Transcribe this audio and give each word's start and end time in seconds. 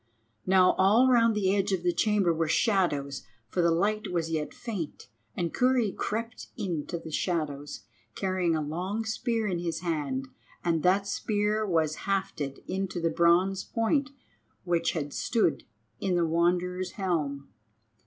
Now 0.47 0.71
all 0.79 1.11
round 1.11 1.35
the 1.35 1.55
edge 1.55 1.71
of 1.71 1.83
the 1.83 1.93
chamber 1.93 2.33
were 2.33 2.47
shadows, 2.47 3.21
for 3.49 3.61
the 3.61 3.69
light 3.69 4.11
was 4.11 4.31
yet 4.31 4.51
faint, 4.51 5.07
and 5.35 5.53
Kurri 5.53 5.91
crept 5.91 6.47
into 6.57 6.97
the 6.97 7.11
shadows, 7.11 7.81
carrying 8.15 8.55
a 8.55 8.63
long 8.63 9.05
spear 9.05 9.45
in 9.45 9.59
his 9.59 9.81
hand, 9.81 10.27
and 10.65 10.81
that 10.81 11.05
spear 11.05 11.67
was 11.67 11.97
hafted 12.09 12.63
into 12.67 12.99
the 12.99 13.11
bronze 13.11 13.63
point 13.63 14.09
which 14.63 14.93
had 14.93 15.13
stood 15.13 15.65
in 15.99 16.15
the 16.15 16.25
Wanderer's 16.25 16.93
helm. 16.93 17.49